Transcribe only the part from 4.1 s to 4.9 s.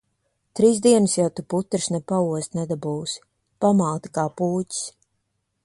kā pūķis.